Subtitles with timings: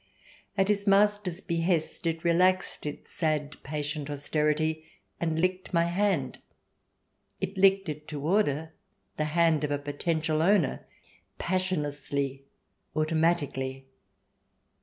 [0.57, 4.83] At his master's behest it relaxed its sad, patient austerity,
[5.19, 6.39] and licked my hand.
[7.39, 8.73] It licked it to order,
[9.17, 10.87] the hand of a poten tial owner,
[11.37, 12.41] passionlessly,
[12.95, 13.89] automatically.